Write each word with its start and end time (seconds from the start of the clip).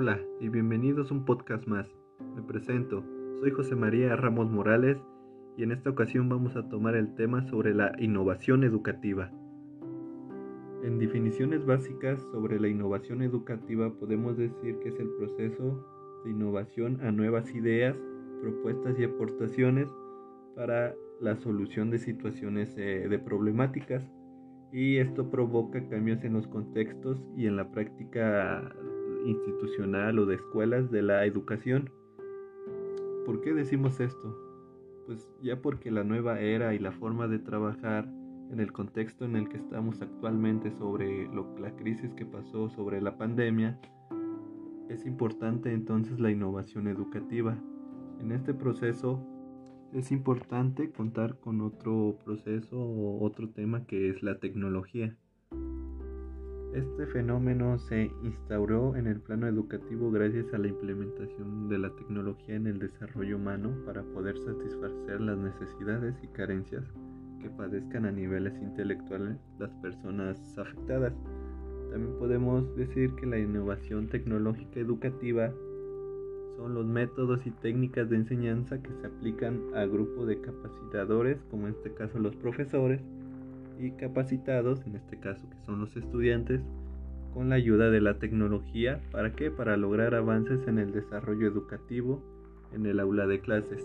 Hola 0.00 0.20
y 0.38 0.48
bienvenidos 0.48 1.10
a 1.10 1.14
un 1.14 1.24
podcast 1.24 1.66
más. 1.66 1.88
Me 2.36 2.42
presento, 2.42 3.02
soy 3.40 3.50
José 3.50 3.74
María 3.74 4.14
Ramos 4.14 4.48
Morales 4.48 4.96
y 5.56 5.64
en 5.64 5.72
esta 5.72 5.90
ocasión 5.90 6.28
vamos 6.28 6.54
a 6.54 6.68
tomar 6.68 6.94
el 6.94 7.16
tema 7.16 7.42
sobre 7.48 7.74
la 7.74 7.90
innovación 7.98 8.62
educativa. 8.62 9.32
En 10.84 11.00
definiciones 11.00 11.66
básicas 11.66 12.22
sobre 12.30 12.60
la 12.60 12.68
innovación 12.68 13.22
educativa 13.22 13.92
podemos 13.92 14.36
decir 14.36 14.78
que 14.78 14.90
es 14.90 15.00
el 15.00 15.08
proceso 15.18 15.84
de 16.24 16.30
innovación 16.30 17.00
a 17.00 17.10
nuevas 17.10 17.52
ideas, 17.52 17.96
propuestas 18.40 19.00
y 19.00 19.02
aportaciones 19.02 19.88
para 20.54 20.94
la 21.20 21.34
solución 21.38 21.90
de 21.90 21.98
situaciones 21.98 22.72
eh, 22.78 23.08
de 23.08 23.18
problemáticas 23.18 24.08
y 24.70 24.98
esto 24.98 25.28
provoca 25.28 25.88
cambios 25.88 26.22
en 26.22 26.34
los 26.34 26.46
contextos 26.46 27.20
y 27.36 27.46
en 27.48 27.56
la 27.56 27.72
práctica 27.72 28.72
institucional 29.24 30.18
o 30.18 30.26
de 30.26 30.36
escuelas 30.36 30.90
de 30.90 31.02
la 31.02 31.24
educación. 31.24 31.90
¿Por 33.24 33.40
qué 33.40 33.52
decimos 33.52 34.00
esto? 34.00 34.36
Pues 35.06 35.28
ya 35.42 35.60
porque 35.60 35.90
la 35.90 36.04
nueva 36.04 36.40
era 36.40 36.74
y 36.74 36.78
la 36.78 36.92
forma 36.92 37.28
de 37.28 37.38
trabajar 37.38 38.08
en 38.50 38.60
el 38.60 38.72
contexto 38.72 39.24
en 39.24 39.36
el 39.36 39.48
que 39.48 39.58
estamos 39.58 40.00
actualmente 40.00 40.70
sobre 40.72 41.28
la 41.60 41.76
crisis 41.76 42.14
que 42.14 42.24
pasó 42.24 42.70
sobre 42.70 43.00
la 43.00 43.16
pandemia, 43.18 43.78
es 44.88 45.04
importante 45.04 45.72
entonces 45.72 46.18
la 46.18 46.30
innovación 46.30 46.88
educativa. 46.88 47.58
En 48.20 48.32
este 48.32 48.54
proceso 48.54 49.22
es 49.92 50.10
importante 50.12 50.90
contar 50.90 51.38
con 51.40 51.60
otro 51.60 52.18
proceso 52.24 52.78
o 52.78 53.22
otro 53.24 53.50
tema 53.50 53.84
que 53.84 54.08
es 54.08 54.22
la 54.22 54.38
tecnología. 54.38 55.14
Este 56.74 57.06
fenómeno 57.06 57.78
se 57.78 58.10
instauró 58.22 58.94
en 58.94 59.06
el 59.06 59.20
plano 59.20 59.46
educativo 59.46 60.10
gracias 60.10 60.52
a 60.52 60.58
la 60.58 60.68
implementación 60.68 61.68
de 61.68 61.78
la 61.78 61.90
tecnología 61.96 62.56
en 62.56 62.66
el 62.66 62.78
desarrollo 62.78 63.36
humano 63.36 63.72
para 63.86 64.02
poder 64.02 64.36
satisfacer 64.38 65.20
las 65.20 65.38
necesidades 65.38 66.14
y 66.22 66.26
carencias 66.28 66.84
que 67.40 67.48
padezcan 67.48 68.04
a 68.04 68.12
niveles 68.12 68.52
intelectuales 68.60 69.38
las 69.58 69.70
personas 69.76 70.58
afectadas. 70.58 71.14
También 71.90 72.18
podemos 72.18 72.76
decir 72.76 73.14
que 73.14 73.24
la 73.24 73.38
innovación 73.38 74.08
tecnológica 74.08 74.78
educativa 74.78 75.50
son 76.58 76.74
los 76.74 76.84
métodos 76.84 77.46
y 77.46 77.50
técnicas 77.50 78.10
de 78.10 78.16
enseñanza 78.16 78.82
que 78.82 78.92
se 79.00 79.06
aplican 79.06 79.58
a 79.74 79.86
grupo 79.86 80.26
de 80.26 80.40
capacitadores, 80.40 81.38
como 81.50 81.66
en 81.66 81.74
este 81.74 81.94
caso 81.94 82.18
los 82.18 82.36
profesores, 82.36 83.00
y 83.78 83.92
capacitados, 83.92 84.84
en 84.86 84.96
este 84.96 85.18
caso 85.18 85.48
que 85.48 85.60
son 85.64 85.80
los 85.80 85.96
estudiantes, 85.96 86.60
con 87.34 87.50
la 87.50 87.56
ayuda 87.56 87.90
de 87.90 88.00
la 88.00 88.18
tecnología. 88.18 89.00
¿Para 89.12 89.32
qué? 89.32 89.50
Para 89.50 89.76
lograr 89.76 90.14
avances 90.14 90.66
en 90.66 90.78
el 90.78 90.92
desarrollo 90.92 91.46
educativo 91.46 92.22
en 92.72 92.86
el 92.86 93.00
aula 93.00 93.26
de 93.26 93.40
clases. 93.40 93.84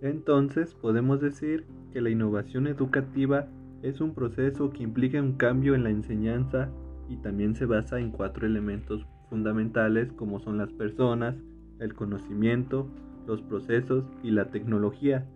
Entonces 0.00 0.74
podemos 0.74 1.20
decir 1.20 1.64
que 1.92 2.00
la 2.00 2.10
innovación 2.10 2.66
educativa 2.66 3.48
es 3.82 4.00
un 4.00 4.14
proceso 4.14 4.70
que 4.70 4.82
implica 4.82 5.20
un 5.20 5.34
cambio 5.34 5.74
en 5.74 5.84
la 5.84 5.90
enseñanza 5.90 6.70
y 7.08 7.16
también 7.16 7.54
se 7.54 7.66
basa 7.66 7.98
en 8.00 8.10
cuatro 8.10 8.46
elementos 8.46 9.06
fundamentales 9.28 10.12
como 10.12 10.40
son 10.40 10.58
las 10.58 10.72
personas, 10.72 11.36
el 11.80 11.94
conocimiento, 11.94 12.88
los 13.26 13.42
procesos 13.42 14.10
y 14.22 14.30
la 14.30 14.50
tecnología. 14.50 15.26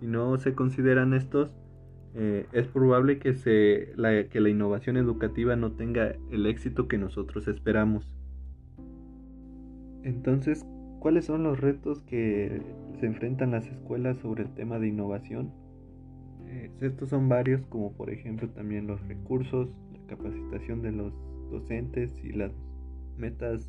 Si 0.00 0.06
no 0.06 0.36
se 0.38 0.54
consideran 0.54 1.14
estos, 1.14 1.56
eh, 2.18 2.46
es 2.52 2.66
probable 2.68 3.18
que, 3.18 3.34
se, 3.34 3.92
la, 3.94 4.26
que 4.28 4.40
la 4.40 4.48
innovación 4.48 4.96
educativa 4.96 5.54
no 5.54 5.72
tenga 5.72 6.14
el 6.30 6.46
éxito 6.46 6.88
que 6.88 6.96
nosotros 6.96 7.46
esperamos. 7.46 8.16
Entonces, 10.02 10.64
¿cuáles 10.98 11.26
son 11.26 11.42
los 11.42 11.60
retos 11.60 12.00
que 12.04 12.62
se 13.00 13.06
enfrentan 13.06 13.50
las 13.50 13.66
escuelas 13.66 14.16
sobre 14.16 14.44
el 14.44 14.54
tema 14.54 14.78
de 14.78 14.88
innovación? 14.88 15.52
Eh, 16.46 16.70
estos 16.80 17.10
son 17.10 17.28
varios, 17.28 17.66
como 17.66 17.92
por 17.92 18.08
ejemplo 18.08 18.48
también 18.48 18.86
los 18.86 19.06
recursos, 19.06 19.68
la 19.92 20.06
capacitación 20.06 20.80
de 20.80 20.92
los 20.92 21.12
docentes 21.50 22.18
y 22.24 22.32
las 22.32 22.52
metas 23.18 23.68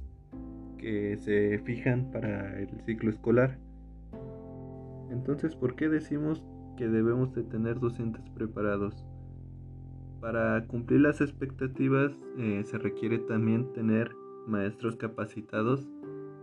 que 0.77 1.17
se 1.17 1.59
fijan 1.65 2.11
para 2.11 2.57
el 2.61 2.69
ciclo 2.85 3.09
escolar. 3.09 3.57
Entonces, 5.11 5.53
¿por 5.53 5.75
qué 5.75 5.89
decimos 5.89 6.45
que 6.77 6.87
debemos 6.87 7.33
de 7.33 7.43
tener 7.43 7.79
docentes 7.79 8.23
preparados? 8.29 9.05
Para 10.21 10.65
cumplir 10.67 11.01
las 11.01 11.19
expectativas 11.19 12.11
eh, 12.37 12.63
se 12.65 12.77
requiere 12.77 13.19
también 13.19 13.71
tener 13.73 14.15
maestros 14.47 14.95
capacitados 14.95 15.85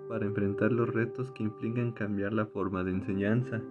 para 0.08 0.26
enfrentar 0.26 0.70
los 0.70 0.92
retos 0.92 1.32
que 1.32 1.44
implican 1.44 1.92
cambiar 1.92 2.32
la 2.32 2.46
forma 2.46 2.84
de 2.84 2.92
enseñanza. 2.92 3.62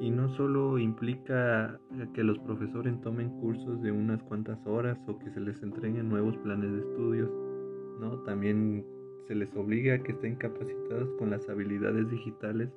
Y 0.00 0.10
no 0.10 0.28
solo 0.30 0.78
implica 0.78 1.78
que 2.14 2.24
los 2.24 2.38
profesores 2.38 2.98
tomen 3.02 3.28
cursos 3.40 3.82
de 3.82 3.92
unas 3.92 4.22
cuantas 4.22 4.58
horas 4.66 4.98
o 5.06 5.18
que 5.18 5.30
se 5.30 5.40
les 5.40 5.62
entreguen 5.62 6.08
nuevos 6.08 6.36
planes 6.38 6.72
de 6.72 6.78
estudios, 6.78 7.30
¿no? 8.00 8.18
También 8.20 8.84
se 9.28 9.34
les 9.34 9.54
obliga 9.54 9.94
a 9.94 9.98
que 9.98 10.12
estén 10.12 10.36
capacitados 10.36 11.10
con 11.18 11.28
las 11.30 11.46
habilidades 11.50 12.10
digitales 12.10 12.70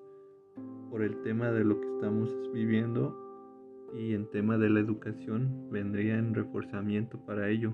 por 0.94 1.02
el 1.02 1.24
tema 1.24 1.50
de 1.50 1.64
lo 1.64 1.82
que 1.82 1.88
estamos 1.88 2.30
viviendo 2.54 3.18
y 3.98 4.14
en 4.14 4.30
tema 4.30 4.60
de 4.60 4.70
la 4.70 4.80
educación 4.80 5.68
vendría 5.72 6.20
en 6.20 6.36
reforzamiento 6.36 7.18
para 7.26 7.50
ello. 7.50 7.74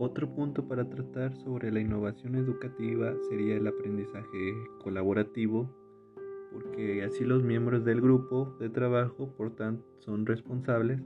Otro 0.00 0.28
punto 0.34 0.66
para 0.66 0.90
tratar 0.90 1.36
sobre 1.36 1.70
la 1.70 1.78
innovación 1.78 2.34
educativa 2.34 3.14
sería 3.28 3.54
el 3.54 3.68
aprendizaje 3.68 4.54
colaborativo, 4.82 5.72
porque 6.52 7.04
así 7.04 7.24
los 7.24 7.44
miembros 7.44 7.84
del 7.84 8.00
grupo 8.00 8.56
de 8.58 8.70
trabajo, 8.70 9.32
por 9.36 9.54
tanto, 9.54 9.86
son 10.00 10.26
responsables 10.26 11.00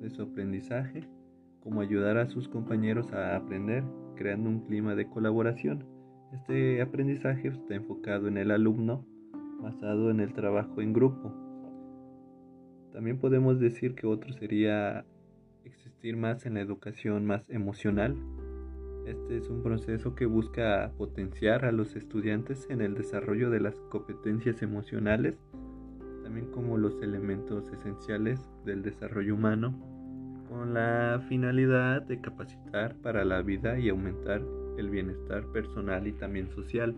de 0.00 0.10
su 0.10 0.22
aprendizaje, 0.22 1.08
como 1.60 1.80
ayudar 1.80 2.16
a 2.16 2.26
sus 2.26 2.48
compañeros 2.48 3.12
a 3.12 3.36
aprender 3.36 3.84
creando 4.16 4.50
un 4.50 4.66
clima 4.66 4.96
de 4.96 5.08
colaboración. 5.08 5.84
Este 6.32 6.82
aprendizaje 6.82 7.46
está 7.46 7.76
enfocado 7.76 8.26
en 8.26 8.36
el 8.36 8.50
alumno, 8.50 9.06
basado 9.58 10.10
en 10.10 10.20
el 10.20 10.32
trabajo 10.32 10.80
en 10.80 10.92
grupo. 10.92 11.32
También 12.92 13.18
podemos 13.18 13.60
decir 13.60 13.94
que 13.94 14.06
otro 14.06 14.32
sería 14.32 15.04
existir 15.64 16.16
más 16.16 16.46
en 16.46 16.54
la 16.54 16.60
educación 16.60 17.26
más 17.26 17.48
emocional. 17.50 18.16
Este 19.06 19.36
es 19.36 19.48
un 19.48 19.62
proceso 19.62 20.14
que 20.14 20.26
busca 20.26 20.92
potenciar 20.96 21.64
a 21.64 21.72
los 21.72 21.96
estudiantes 21.96 22.66
en 22.70 22.80
el 22.80 22.94
desarrollo 22.94 23.50
de 23.50 23.60
las 23.60 23.74
competencias 23.90 24.62
emocionales, 24.62 25.36
también 26.22 26.50
como 26.50 26.76
los 26.76 27.00
elementos 27.02 27.70
esenciales 27.72 28.40
del 28.64 28.82
desarrollo 28.82 29.34
humano 29.34 29.74
con 30.48 30.74
la 30.74 31.22
finalidad 31.28 32.02
de 32.02 32.20
capacitar 32.20 32.96
para 32.96 33.24
la 33.24 33.42
vida 33.42 33.78
y 33.78 33.90
aumentar 33.90 34.42
el 34.78 34.90
bienestar 34.90 35.44
personal 35.52 36.06
y 36.06 36.12
también 36.12 36.48
social. 36.50 36.94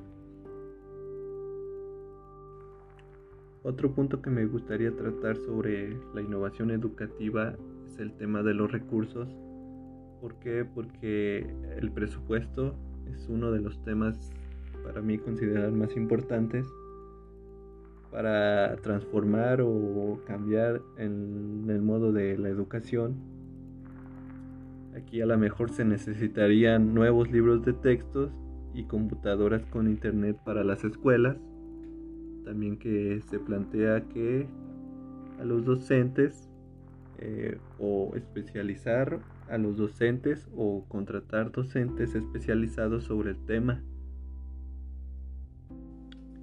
Otro 3.62 3.93
punto 3.93 4.22
que 4.22 4.31
me 4.31 4.47
gustaría 4.47 4.91
tratar 4.97 5.37
sobre 5.37 5.97
la 6.15 6.22
innovación 6.22 6.71
educativa 6.71 7.54
es 7.87 7.98
el 7.98 8.12
tema 8.12 8.43
de 8.43 8.54
los 8.54 8.72
recursos. 8.72 9.28
¿Por 10.21 10.34
qué? 10.41 10.65
Porque 10.65 11.47
el 11.76 11.91
presupuesto 11.91 12.75
es 13.12 13.28
uno 13.28 13.50
de 13.53 13.60
los 13.60 13.82
temas 13.84 14.32
para 14.84 15.03
mí 15.03 15.19
considerar 15.19 15.72
más 15.72 15.97
importantes 15.97 16.66
para 18.10 18.76
transformar 18.76 19.60
o 19.60 20.21
cambiar 20.27 20.81
en 20.97 21.66
el 21.69 21.81
modo 21.81 22.12
de 22.12 22.37
la 22.38 22.48
educación 22.48 23.15
Aquí 24.97 25.21
a 25.21 25.27
lo 25.27 25.39
mejor 25.39 25.71
se 25.71 25.84
necesitarían 25.84 26.95
nuevos 26.95 27.30
libros 27.30 27.65
de 27.65 27.72
textos 27.72 28.33
y 28.74 28.84
computadoras 28.84 29.65
con 29.66 29.89
internet 29.89 30.36
para 30.45 30.65
las 30.65 30.84
escuelas. 30.84 31.36
También 32.45 32.78
que 32.78 33.21
se 33.28 33.39
plantea 33.39 34.09
que 34.09 34.47
a 35.39 35.45
los 35.45 35.65
docentes 35.65 36.48
eh, 37.19 37.59
o 37.78 38.13
especializar 38.15 39.21
a 39.48 39.59
los 39.59 39.77
docentes 39.77 40.48
o 40.57 40.84
contratar 40.89 41.53
docentes 41.53 42.15
especializados 42.15 43.04
sobre 43.04 43.31
el 43.31 43.45
tema 43.47 43.83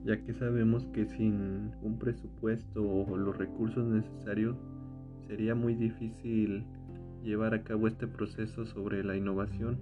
ya 0.08 0.24
que 0.24 0.34
sabemos 0.34 0.86
que 0.94 1.06
sin 1.06 1.72
un 1.82 2.00
presupuesto 2.00 2.82
o 2.82 3.18
los 3.18 3.38
recursos 3.38 3.86
necesarios 3.86 4.56
sería 5.28 5.54
muy 5.54 5.76
difícil 5.76 6.64
llevar 7.24 7.54
a 7.54 7.64
cabo 7.64 7.90
este 7.90 8.08
proceso 8.08 8.66
sobre 8.66 9.04
la 9.04 9.18
innovación. 9.18 9.80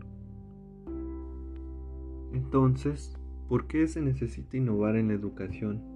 Entonces, 2.33 3.15
¿por 3.47 3.67
qué 3.67 3.87
se 3.87 4.01
necesita 4.01 4.57
innovar 4.57 4.95
en 4.95 5.09
la 5.09 5.13
educación? 5.13 5.94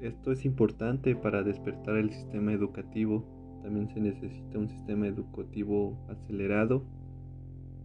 Esto 0.00 0.32
es 0.32 0.44
importante 0.44 1.14
para 1.14 1.42
despertar 1.42 1.96
el 1.96 2.10
sistema 2.10 2.52
educativo. 2.52 3.24
También 3.62 3.88
se 3.88 4.00
necesita 4.00 4.58
un 4.58 4.68
sistema 4.68 5.06
educativo 5.06 5.98
acelerado 6.08 6.84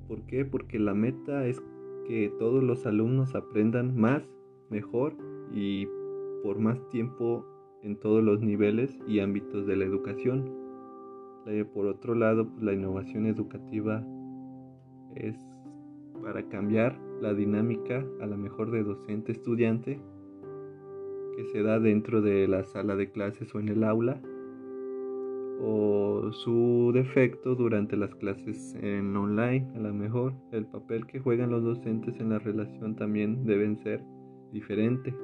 ¿Por 0.07 0.21
qué? 0.27 0.45
Porque 0.45 0.79
la 0.79 0.93
meta 0.93 1.47
es 1.47 1.61
que 2.07 2.31
todos 2.37 2.63
los 2.63 2.85
alumnos 2.85 3.33
aprendan 3.35 3.97
más, 3.97 4.23
mejor 4.69 5.15
y 5.51 5.87
por 6.43 6.59
más 6.59 6.77
tiempo 6.89 7.45
en 7.81 7.99
todos 7.99 8.23
los 8.23 8.41
niveles 8.41 8.99
y 9.07 9.19
ámbitos 9.19 9.65
de 9.65 9.75
la 9.75 9.85
educación. 9.85 10.53
Por 11.73 11.85
otro 11.85 12.15
lado, 12.15 12.49
pues, 12.49 12.63
la 12.63 12.73
innovación 12.73 13.25
educativa 13.27 14.03
es 15.15 15.35
para 16.21 16.47
cambiar 16.49 16.99
la 17.21 17.33
dinámica 17.33 18.03
a 18.19 18.25
la 18.25 18.35
mejor 18.35 18.71
de 18.71 18.83
docente-estudiante 18.83 19.99
que 21.35 21.45
se 21.45 21.63
da 21.63 21.79
dentro 21.79 22.21
de 22.21 22.47
la 22.47 22.63
sala 22.63 22.95
de 22.95 23.11
clases 23.11 23.53
o 23.53 23.59
en 23.59 23.69
el 23.69 23.83
aula 23.83 24.21
o 25.61 26.31
su 26.31 26.91
defecto 26.93 27.55
durante 27.55 27.95
las 27.95 28.13
clases 28.15 28.75
en 28.81 29.15
online. 29.15 29.67
A 29.75 29.79
lo 29.79 29.93
mejor 29.93 30.33
el 30.51 30.65
papel 30.65 31.05
que 31.07 31.19
juegan 31.19 31.51
los 31.51 31.63
docentes 31.63 32.19
en 32.19 32.29
la 32.29 32.39
relación 32.39 32.95
también 32.95 33.45
deben 33.45 33.77
ser 33.77 34.03
diferente. 34.51 35.15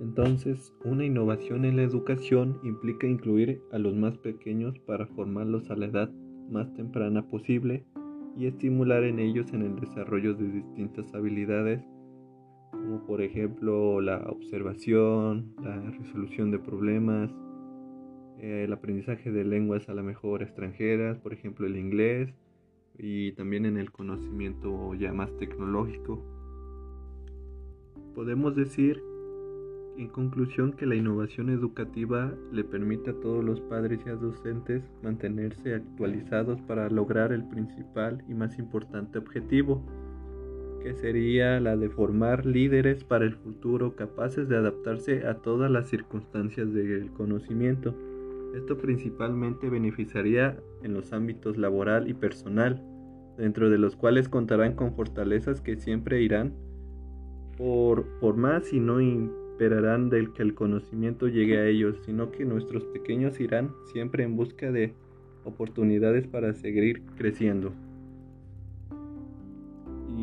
Entonces, 0.00 0.74
una 0.84 1.04
innovación 1.04 1.64
en 1.64 1.76
la 1.76 1.82
educación 1.82 2.58
implica 2.64 3.06
incluir 3.06 3.62
a 3.70 3.78
los 3.78 3.94
más 3.94 4.18
pequeños 4.18 4.78
para 4.80 5.06
formarlos 5.06 5.70
a 5.70 5.76
la 5.76 5.86
edad 5.86 6.10
más 6.50 6.72
temprana 6.74 7.28
posible 7.28 7.84
y 8.36 8.46
estimular 8.46 9.04
en 9.04 9.20
ellos 9.20 9.52
en 9.52 9.62
el 9.62 9.76
desarrollo 9.76 10.34
de 10.34 10.48
distintas 10.48 11.14
habilidades 11.14 11.80
como 12.74 13.06
por 13.06 13.22
ejemplo 13.22 14.00
la 14.00 14.18
observación, 14.28 15.54
la 15.62 15.76
resolución 15.90 16.50
de 16.50 16.58
problemas, 16.58 17.30
el 18.38 18.72
aprendizaje 18.72 19.30
de 19.30 19.44
lenguas 19.44 19.88
a 19.88 19.94
la 19.94 20.02
mejor 20.02 20.42
extranjeras, 20.42 21.18
por 21.18 21.32
ejemplo 21.32 21.66
el 21.66 21.76
inglés, 21.76 22.34
y 22.98 23.32
también 23.32 23.64
en 23.66 23.76
el 23.76 23.90
conocimiento 23.90 24.94
ya 24.94 25.12
más 25.12 25.34
tecnológico. 25.38 26.22
Podemos 28.14 28.54
decir 28.54 29.02
en 29.96 30.08
conclusión 30.08 30.72
que 30.72 30.86
la 30.86 30.96
innovación 30.96 31.50
educativa 31.50 32.32
le 32.52 32.64
permite 32.64 33.10
a 33.10 33.20
todos 33.20 33.44
los 33.44 33.60
padres 33.62 34.00
y 34.04 34.10
a 34.10 34.16
docentes 34.16 34.82
mantenerse 35.02 35.74
actualizados 35.74 36.60
para 36.62 36.88
lograr 36.90 37.32
el 37.32 37.44
principal 37.48 38.24
y 38.28 38.34
más 38.34 38.58
importante 38.58 39.18
objetivo, 39.18 39.82
que 40.84 40.92
sería 40.92 41.58
la 41.60 41.78
de 41.78 41.88
formar 41.88 42.44
líderes 42.44 43.04
para 43.04 43.24
el 43.24 43.34
futuro 43.36 43.96
capaces 43.96 44.50
de 44.50 44.56
adaptarse 44.56 45.26
a 45.26 45.38
todas 45.38 45.70
las 45.70 45.88
circunstancias 45.88 46.74
del 46.74 47.10
conocimiento. 47.12 47.94
Esto 48.54 48.76
principalmente 48.76 49.70
beneficiaría 49.70 50.58
en 50.82 50.92
los 50.92 51.14
ámbitos 51.14 51.56
laboral 51.56 52.06
y 52.10 52.12
personal, 52.12 52.82
dentro 53.38 53.70
de 53.70 53.78
los 53.78 53.96
cuales 53.96 54.28
contarán 54.28 54.74
con 54.74 54.94
fortalezas 54.94 55.62
que 55.62 55.76
siempre 55.76 56.20
irán 56.20 56.52
por, 57.56 58.04
por 58.20 58.36
más 58.36 58.70
y 58.74 58.78
no 58.78 59.00
esperarán 59.00 60.10
del 60.10 60.34
que 60.34 60.42
el 60.42 60.54
conocimiento 60.54 61.28
llegue 61.28 61.56
a 61.56 61.66
ellos, 61.66 61.96
sino 62.04 62.30
que 62.30 62.44
nuestros 62.44 62.84
pequeños 62.84 63.40
irán 63.40 63.70
siempre 63.90 64.22
en 64.22 64.36
busca 64.36 64.70
de 64.70 64.92
oportunidades 65.44 66.26
para 66.26 66.52
seguir 66.52 67.00
creciendo. 67.16 67.72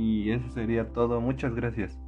Y 0.02 0.32
eso 0.32 0.50
sería 0.50 0.92
todo. 0.92 1.22
Muchas 1.22 1.54
gracias. 1.54 2.00